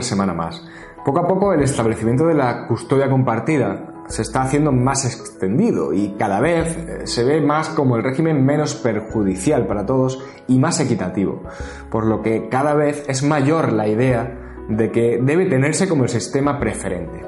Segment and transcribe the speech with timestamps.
[0.00, 0.62] una semana más.
[1.04, 6.14] Poco a poco el establecimiento de la custodia compartida se está haciendo más extendido y
[6.18, 10.80] cada vez eh, se ve más como el régimen menos perjudicial para todos y más
[10.80, 11.42] equitativo,
[11.90, 16.08] por lo que cada vez es mayor la idea de que debe tenerse como el
[16.08, 17.22] sistema preferente.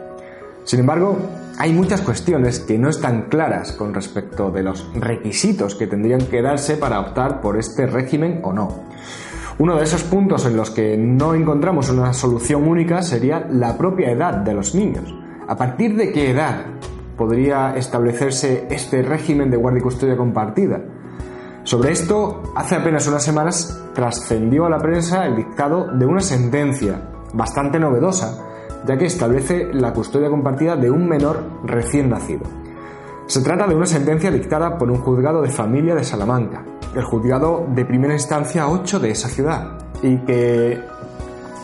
[0.65, 1.19] Sin embargo,
[1.59, 6.41] hay muchas cuestiones que no están claras con respecto de los requisitos que tendrían que
[6.41, 8.85] darse para optar por este régimen o no.
[9.59, 14.11] Uno de esos puntos en los que no encontramos una solución única sería la propia
[14.11, 15.15] edad de los niños.
[15.47, 16.65] ¿A partir de qué edad
[17.17, 20.81] podría establecerse este régimen de guardia y custodia compartida?
[21.65, 27.11] Sobre esto, hace apenas unas semanas trascendió a la prensa el dictado de una sentencia
[27.35, 28.39] bastante novedosa,
[28.87, 32.43] ya que establece la custodia compartida de un menor recién nacido.
[33.27, 36.65] Se trata de una sentencia dictada por un juzgado de familia de Salamanca,
[36.95, 40.81] el juzgado de primera instancia 8 de esa ciudad, y que,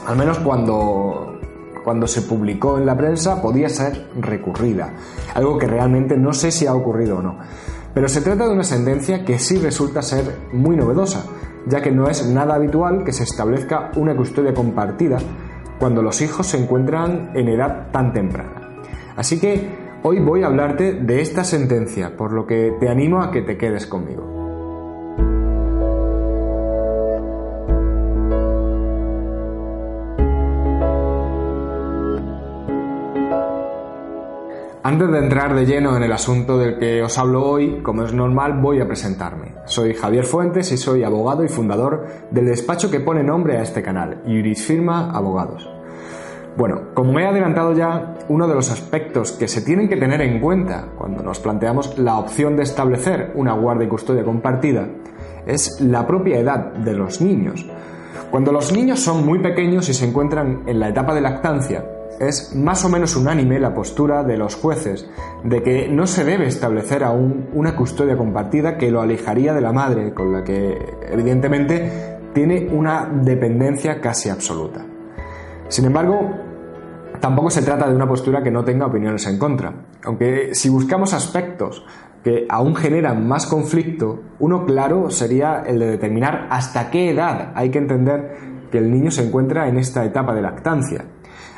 [0.07, 1.39] al menos cuando,
[1.85, 4.95] cuando se publicó en la prensa, podía ser recurrida,
[5.35, 7.39] algo que realmente no sé si ha ocurrido o no.
[7.93, 11.25] Pero se trata de una sentencia que sí resulta ser muy novedosa,
[11.67, 15.19] ya que no es nada habitual que se establezca una custodia compartida
[15.79, 18.83] cuando los hijos se encuentran en edad tan temprana.
[19.17, 23.31] Así que hoy voy a hablarte de esta sentencia, por lo que te animo a
[23.31, 24.38] que te quedes conmigo.
[34.99, 38.13] Antes de entrar de lleno en el asunto del que os hablo hoy, como es
[38.13, 39.55] normal, voy a presentarme.
[39.65, 43.81] Soy Javier Fuentes y soy abogado y fundador del despacho que pone nombre a este
[43.81, 45.71] canal, Iuris Firma Abogados.
[46.57, 50.41] Bueno, como he adelantado ya, uno de los aspectos que se tienen que tener en
[50.41, 54.89] cuenta cuando nos planteamos la opción de establecer una guardia y custodia compartida
[55.47, 57.65] es la propia edad de los niños.
[58.33, 61.85] Cuando los niños son muy pequeños y se encuentran en la etapa de lactancia,
[62.21, 65.09] es más o menos unánime la postura de los jueces
[65.45, 69.73] de que no se debe establecer aún una custodia compartida que lo alejaría de la
[69.73, 70.77] madre, con la que
[71.11, 74.85] evidentemente tiene una dependencia casi absoluta.
[75.69, 76.31] Sin embargo,
[77.21, 79.73] tampoco se trata de una postura que no tenga opiniones en contra,
[80.05, 81.85] aunque si buscamos aspectos
[82.25, 87.71] que aún generan más conflicto, uno claro sería el de determinar hasta qué edad hay
[87.71, 88.37] que entender
[88.71, 91.05] que el niño se encuentra en esta etapa de lactancia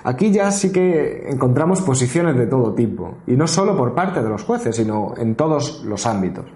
[0.03, 4.29] Aquí ya sí que encontramos posiciones de todo tipo, y no solo por parte de
[4.29, 6.47] los jueces, sino en todos los ámbitos.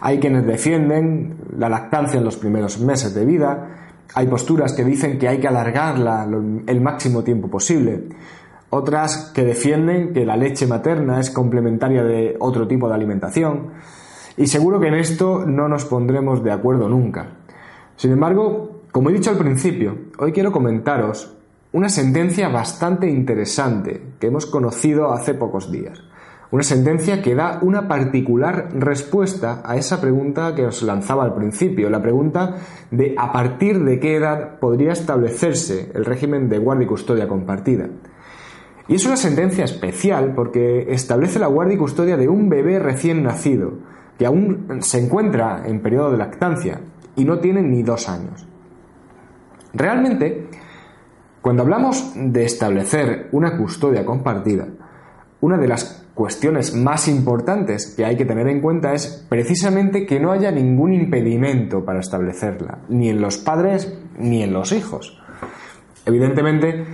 [0.00, 3.68] Hay quienes defienden la lactancia en los primeros meses de vida,
[4.14, 6.26] hay posturas que dicen que hay que alargarla
[6.66, 8.08] el máximo tiempo posible,
[8.70, 13.72] otras que defienden que la leche materna es complementaria de otro tipo de alimentación,
[14.38, 17.28] y seguro que en esto no nos pondremos de acuerdo nunca.
[17.96, 21.35] Sin embargo, como he dicho al principio, hoy quiero comentaros
[21.76, 26.02] una sentencia bastante interesante que hemos conocido hace pocos días.
[26.50, 31.90] Una sentencia que da una particular respuesta a esa pregunta que os lanzaba al principio,
[31.90, 32.54] la pregunta
[32.90, 37.90] de a partir de qué edad podría establecerse el régimen de guardia y custodia compartida.
[38.88, 43.22] Y es una sentencia especial porque establece la guardia y custodia de un bebé recién
[43.22, 43.74] nacido,
[44.18, 46.80] que aún se encuentra en periodo de lactancia
[47.16, 48.48] y no tiene ni dos años.
[49.74, 50.48] Realmente,
[51.46, 54.66] cuando hablamos de establecer una custodia compartida,
[55.40, 60.18] una de las cuestiones más importantes que hay que tener en cuenta es precisamente que
[60.18, 65.22] no haya ningún impedimento para establecerla, ni en los padres ni en los hijos.
[66.04, 66.84] Evidentemente,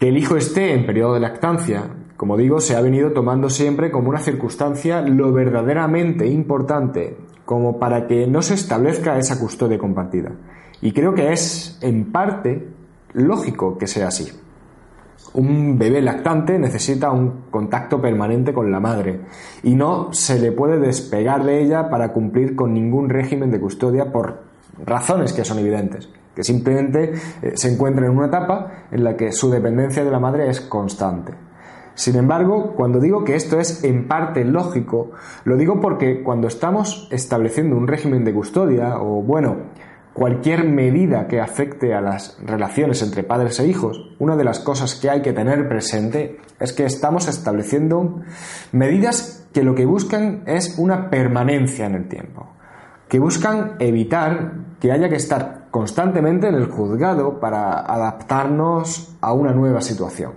[0.00, 1.84] que el hijo esté en periodo de lactancia,
[2.16, 8.08] como digo, se ha venido tomando siempre como una circunstancia lo verdaderamente importante como para
[8.08, 10.32] que no se establezca esa custodia compartida.
[10.80, 12.77] Y creo que es, en parte,
[13.12, 14.30] lógico que sea así.
[15.34, 19.20] Un bebé lactante necesita un contacto permanente con la madre
[19.62, 24.10] y no se le puede despegar de ella para cumplir con ningún régimen de custodia
[24.10, 24.42] por
[24.84, 27.12] razones que son evidentes, que simplemente
[27.42, 30.60] eh, se encuentra en una etapa en la que su dependencia de la madre es
[30.60, 31.34] constante.
[31.98, 35.10] Sin embargo, cuando digo que esto es en parte lógico,
[35.42, 39.56] lo digo porque cuando estamos estableciendo un régimen de custodia o, bueno,
[40.18, 44.96] cualquier medida que afecte a las relaciones entre padres e hijos, una de las cosas
[44.96, 48.20] que hay que tener presente es que estamos estableciendo
[48.72, 52.48] medidas que lo que buscan es una permanencia en el tiempo,
[53.08, 59.52] que buscan evitar que haya que estar constantemente en el juzgado para adaptarnos a una
[59.52, 60.32] nueva situación.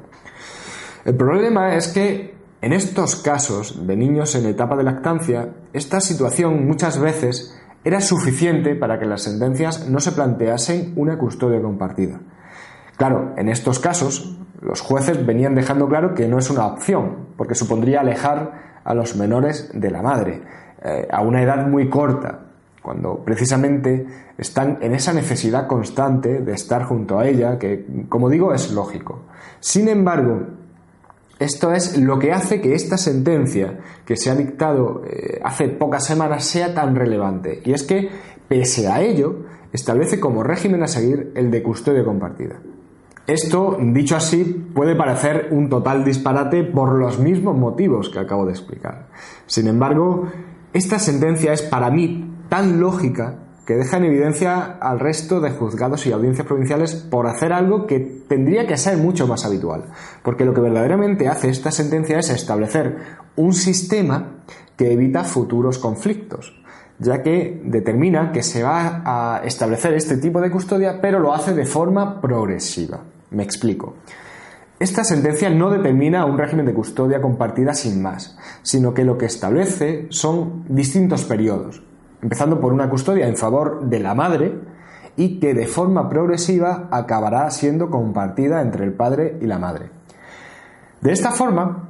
[1.06, 6.68] El problema es que en estos casos de niños en etapa de lactancia, esta situación
[6.68, 12.20] muchas veces era suficiente para que las sentencias no se planteasen una custodia compartida.
[12.98, 17.56] Claro, en estos casos, los jueces venían dejando claro que no es una opción, porque
[17.56, 20.42] supondría alejar a los menores de la madre,
[20.84, 22.52] eh, a una edad muy corta,
[22.82, 24.08] cuando precisamente
[24.38, 29.24] están en esa necesidad constante de estar junto a ella, que, como digo, es lógico.
[29.60, 30.48] Sin embargo,
[31.42, 36.06] esto es lo que hace que esta sentencia que se ha dictado eh, hace pocas
[36.06, 37.64] semanas sea tan relevante.
[37.66, 38.10] Y es que,
[38.48, 42.62] pese a ello, establece como régimen a seguir el de custodia compartida.
[43.26, 48.52] Esto, dicho así, puede parecer un total disparate por los mismos motivos que acabo de
[48.52, 49.08] explicar.
[49.48, 50.28] Sin embargo,
[50.74, 56.06] esta sentencia es para mí tan lógica que deja en evidencia al resto de juzgados
[56.08, 59.86] y audiencias provinciales por hacer algo que tendría que ser mucho más habitual.
[60.24, 62.98] Porque lo que verdaderamente hace esta sentencia es establecer
[63.36, 64.44] un sistema
[64.76, 66.60] que evita futuros conflictos,
[66.98, 71.54] ya que determina que se va a establecer este tipo de custodia, pero lo hace
[71.54, 73.02] de forma progresiva.
[73.30, 73.96] Me explico.
[74.80, 79.28] Esta sentencia no determina un régimen de custodia compartida sin más, sino que lo que
[79.28, 81.84] establece son distintos periodos,
[82.22, 84.60] empezando por una custodia en favor de la madre
[85.16, 89.90] y que de forma progresiva acabará siendo compartida entre el padre y la madre.
[91.02, 91.90] De esta forma,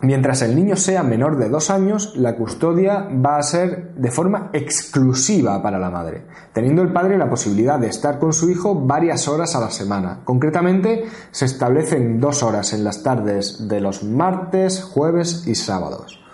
[0.00, 4.50] mientras el niño sea menor de dos años, la custodia va a ser de forma
[4.52, 9.28] exclusiva para la madre, teniendo el padre la posibilidad de estar con su hijo varias
[9.28, 10.20] horas a la semana.
[10.24, 16.27] Concretamente, se establecen dos horas en las tardes de los martes, jueves y sábados.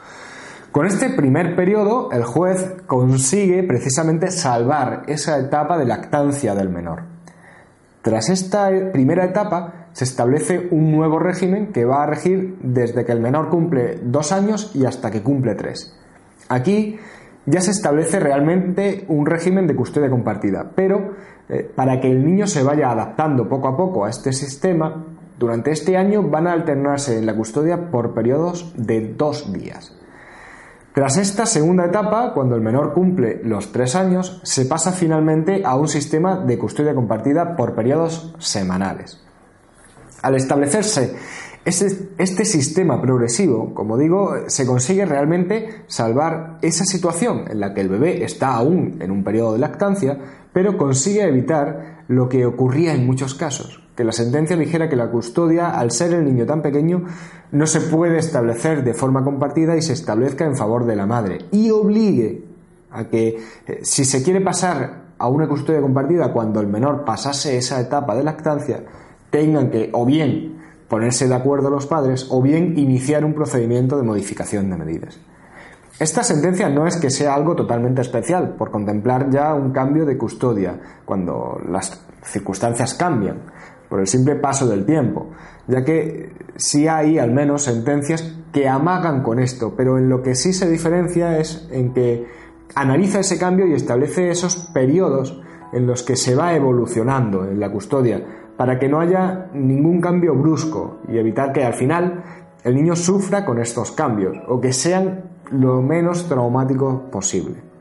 [0.75, 7.05] Con este primer periodo, el juez consigue precisamente salvar esa etapa de lactancia del menor.
[8.03, 13.13] Tras esta primera etapa, se establece un nuevo régimen que va a regir desde que
[13.13, 15.97] el menor cumple dos años y hasta que cumple tres.
[16.49, 16.99] Aquí
[17.47, 21.13] ya se establece realmente un régimen de custodia compartida, pero
[21.49, 25.07] eh, para que el niño se vaya adaptando poco a poco a este sistema,
[25.39, 30.01] durante este año van a alternarse en la custodia por periodos de dos días.
[30.95, 35.75] Tras esta segunda etapa, cuando el menor cumple los tres años, se pasa finalmente a
[35.75, 39.21] un sistema de custodia compartida por periodos semanales.
[40.23, 41.17] Al establecerse
[41.65, 47.89] este, sistema progresivo, como digo, se consigue realmente salvar esa situación en la que el
[47.89, 50.17] bebé está aún en un periodo de lactancia,
[50.53, 55.11] pero consigue evitar lo que ocurría en muchos casos, que la sentencia dijera que la
[55.11, 57.05] custodia, al ser el niño tan pequeño,
[57.53, 61.39] no se puede establecer de forma compartida y se establezca en favor de la madre
[61.53, 62.43] y obligue
[62.91, 67.57] a que eh, si se quiere pasar a una custodia compartida cuando el menor pasase
[67.57, 68.85] esa etapa de lactancia,
[69.31, 74.03] tengan que o bien ponerse de acuerdo los padres o bien iniciar un procedimiento de
[74.03, 75.19] modificación de medidas.
[75.99, 80.19] Esta sentencia no es que sea algo totalmente especial, por contemplar ya un cambio de
[80.19, 83.43] custodia, cuando las circunstancias cambian,
[83.95, 85.29] por el simple paso del tiempo,
[85.69, 90.35] ya que sí hay al menos sentencias que amagan con esto, pero en lo que
[90.35, 92.27] sí se diferencia es en que
[92.75, 95.41] analiza ese cambio y establece esos periodos
[95.73, 98.21] en los que se va evolucionando en la custodia,
[98.57, 102.25] para que no haya ningún cambio brusco y evitar que al final
[102.65, 107.74] el niño sufra con estos cambios o que sean lo menos traumáticos posible.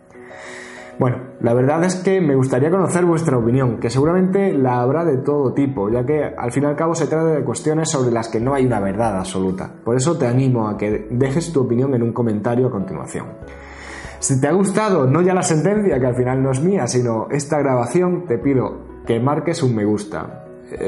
[1.00, 5.18] Bueno, la verdad es que me gustaría conocer vuestra opinión, que seguramente la habrá de
[5.18, 8.30] todo tipo, ya que al fin y al cabo se trata de cuestiones sobre las
[8.30, 9.72] que no hay una verdad absoluta.
[9.84, 13.26] Por eso te animo a que dejes tu opinión en un comentario a continuación.
[14.20, 17.28] Si te ha gustado no ya la sentencia, que al final no es mía, sino
[17.32, 20.43] esta grabación, te pido que marques un me gusta,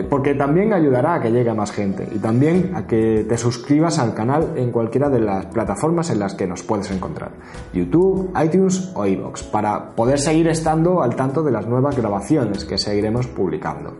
[0.10, 4.00] porque también ayudará a que llegue a más gente y también a que te suscribas
[4.00, 7.32] al canal en cualquiera de las plataformas en las que nos puedes encontrar,
[7.74, 12.78] YouTube, iTunes o iVoox, para poder seguir estando al tanto de las nuevas grabaciones que
[12.78, 13.94] seguiremos publicando.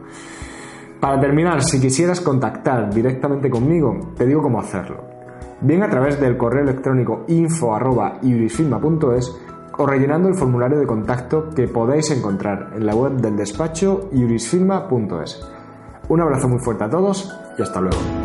[1.00, 5.04] Para terminar, si quisieras contactar directamente conmigo, te digo cómo hacerlo.
[5.62, 9.40] Bien a través del correo electrónico info.iurisfirma.es
[9.78, 15.46] o rellenando el formulario de contacto que podéis encontrar en la web del despacho iurisfirma.es.
[16.08, 18.25] Un abrazo muy fuerte a todos y hasta luego.